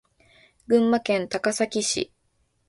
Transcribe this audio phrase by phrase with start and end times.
[0.67, 2.11] 群馬県高崎市